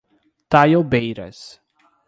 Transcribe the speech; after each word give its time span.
Taiobeiras 0.49 1.61